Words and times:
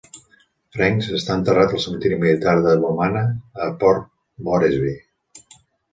French 0.75 1.09
està 1.17 1.35
enterrat 1.41 1.75
al 1.75 1.83
cementiri 1.83 2.17
militar 2.23 2.55
de 2.69 2.73
Bomana 2.87 3.23
a 3.67 3.71
Port 3.85 4.09
Moresby. 4.49 4.99